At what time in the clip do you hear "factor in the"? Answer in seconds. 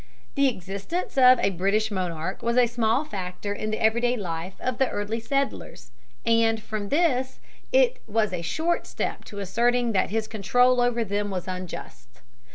3.05-3.79